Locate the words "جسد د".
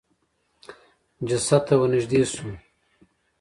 1.27-1.65